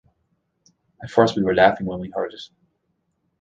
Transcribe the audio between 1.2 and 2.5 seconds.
we were laughing when we heard it.